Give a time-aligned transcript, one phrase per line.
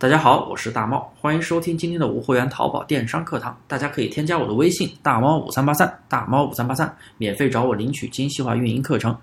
[0.00, 3.60] 大家好，我是大猫，欢迎收听今天的无货源淘宝电商课堂。
[3.68, 9.14] 大家可以添加我的微信大猫五三八三，大猫五三八三，免费找我领取精细化运营课程。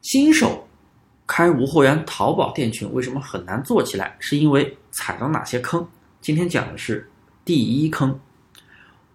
[0.00, 0.66] 新手
[1.26, 4.16] 开无货源淘宝店群为什么很难做起来？
[4.18, 5.86] 是因为踩到哪些坑？
[6.22, 7.06] 今天讲的是
[7.44, 8.18] 第一坑。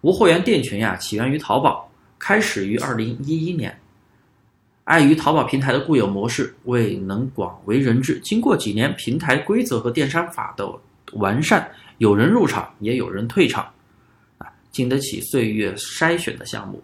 [0.02, 1.90] 无货源店群呀，起源于淘宝，
[2.20, 3.76] 开始于二零一一年。
[4.90, 10.68] 碍于淘宝平台的固有模式未能广为人知，经过几年平台规则和电商法的
[11.12, 13.72] 完善，有人入场，也有人退场，
[14.38, 16.82] 啊，经得起岁月筛选的项目，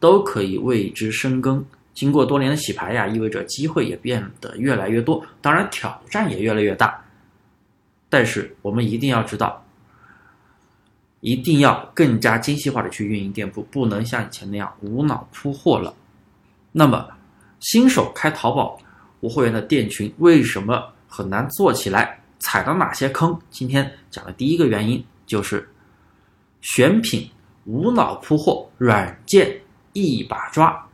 [0.00, 1.64] 都可以为之深耕。
[1.94, 7.00] 经过多年的洗牌呀，意味着机会也变得越来越多，当然挑战也越来越大。
[8.08, 9.64] 但是我们一定要知道，
[11.20, 15.94] 一定要更加精细化的去运营店铺，不能像以前那样无脑铺货了。
[16.72, 17.06] 那么，
[17.60, 18.78] 新手开淘宝
[19.20, 22.18] 无货源的店群为什么很难做起来？
[22.38, 23.38] 踩到哪些坑？
[23.50, 25.68] 今天讲的第一个原因就是
[26.62, 27.30] 选品
[27.66, 29.60] 无脑铺货，软件
[29.92, 30.88] 一把抓，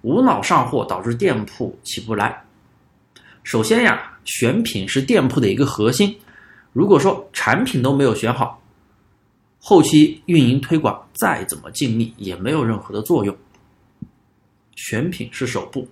[0.00, 2.42] 无脑上货导致店铺起不来。
[3.44, 6.18] 首先呀，选品是店铺的一个核心，
[6.72, 8.60] 如果说产品都没有选好，
[9.60, 13.36] 后期运营推广再怎么尽力也没有任何的作用。
[14.80, 15.86] 选品是首步，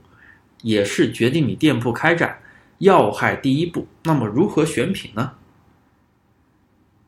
[0.62, 2.34] 也是决定你店铺开展
[2.78, 3.86] 要害第一步。
[4.02, 5.30] 那么如何选品呢？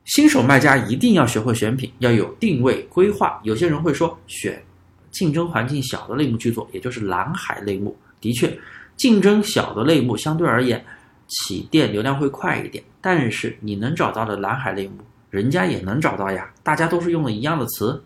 [0.05, 3.41] 新手卖家一定要学会选品，要有定位规划。
[3.45, 4.63] 有些人会说选
[5.11, 7.97] 竞争环境小的类目去做，也就是蓝海类目。
[8.21, 8.55] 的确，
[8.95, 10.85] 竞争小的类目相对而言
[11.29, 12.85] 起店流量会快一点。
[13.01, 14.99] 但是你能找到的蓝海类目，
[15.31, 16.53] 人家也能找到呀。
[16.63, 18.03] 大家都是用的一样的词，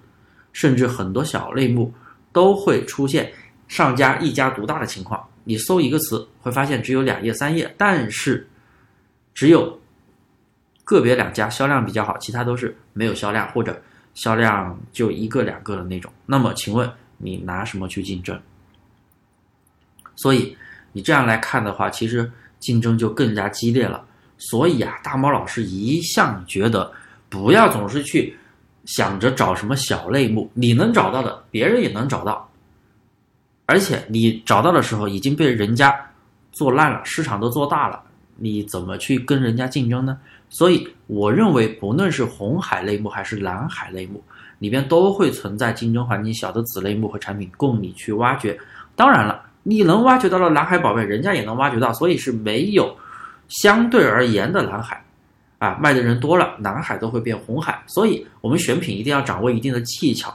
[0.52, 1.92] 甚至很多小类目
[2.32, 3.32] 都会出现。
[3.68, 8.46] 上家一家独大的情况，你搜一个词会发现只有两页三页，但是
[9.32, 9.80] 只有
[10.84, 13.82] 个别两家销量比较好，其他都是没有销量或者
[14.14, 16.12] 销量就一个两个的那种。
[16.26, 18.40] 那么请问你拿什么去竞争？
[20.16, 20.56] 所以
[20.92, 22.30] 你这样来看的话，其实
[22.60, 24.04] 竞争就更加激烈了。
[24.36, 26.92] 所以啊，大猫老师一向觉得
[27.28, 28.36] 不要总是去
[28.84, 32.48] 想着找什么小类目，你能找到的，别人也能找到。
[33.66, 35.94] 而且你找到的时候已经被人家
[36.52, 38.02] 做烂了，市场都做大了，
[38.36, 40.18] 你怎么去跟人家竞争呢？
[40.50, 44.22] 所以我认为，不论是红海类目还是蓝海类目，
[44.58, 48.56] 里边都会存在竞争环境小的子类目和产品供你去挖掘。
[48.94, 52.94] 当然了，你能挖掘到的蓝海宝贝，人家也能挖掘到，所以是没有
[53.48, 55.02] 相对而言的蓝海
[55.58, 57.82] 啊，卖的人多了，蓝海都会变红海。
[57.86, 60.32] 所以我们选品一定要掌握一定的技巧。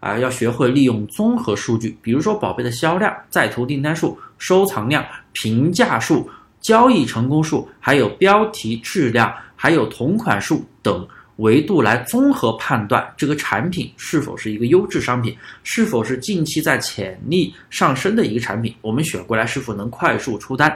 [0.00, 6.28] 啊，要学会利用综合数据，比如说宝贝的销量、在途订单数、收藏量、评价数、
[6.60, 11.06] 交易成功数，还有标题质量，还有同款数等
[11.36, 18.74] 维度来综合判断这个产品是否是一个优质商品，是否是近期在潜力上升的一个产品。
[18.80, 20.74] 我们选过来是否能快速出单？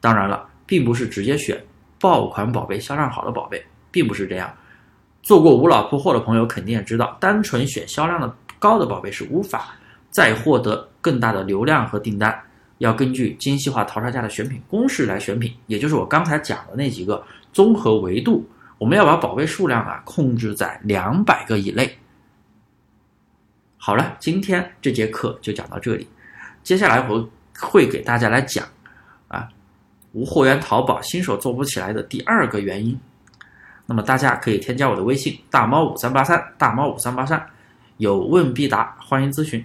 [0.00, 1.60] 当然了，并不是直接选
[2.00, 4.52] 爆款宝贝、销量好的宝贝，并不是这样。
[5.22, 8.32] 做过无脑铺货的朋友肯定也知道，单纯选销量的。
[8.62, 9.74] 高的宝贝是无法
[10.10, 12.40] 再获得更大的流量和订单，
[12.78, 17.20] 要根据精细化淘差价的选品公式来选品，也就是我刚才讲的那几个
[17.52, 21.98] 综合维度，我们要把宝贝数量啊控制在两百个以内。
[23.76, 26.06] 好了，今天这节课就讲到这里，
[26.62, 28.64] 接下来我会给大家来讲
[29.26, 29.48] 啊
[30.12, 32.96] 无货源淘宝新手做不起来的第二个原因。
[33.86, 37.44] 那么大家可以添加我的微信大猫五三八三大猫五三八三。
[37.98, 39.64] 有问必答，欢迎咨询。